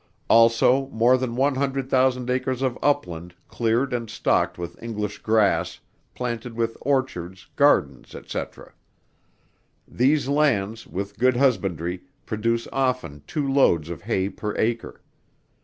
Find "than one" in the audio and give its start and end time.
1.15-1.53